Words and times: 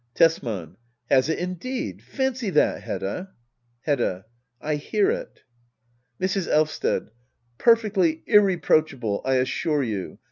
Tesman. 0.15 0.77
Has 1.11 1.29
it 1.29 1.37
indeed? 1.37 2.01
Fancy 2.01 2.49
that, 2.49 2.81
Hedda! 2.81 3.35
Hedda. 3.81 4.25
I 4.59 4.73
hear 4.77 5.11
it. 5.11 5.43
Mrs. 6.19 6.47
Elvsted. 6.51 7.09
Perfectly 7.59 8.23
irreproachable^ 8.27 9.21
I 9.23 9.35
assure 9.35 9.83
you! 9.83 10.17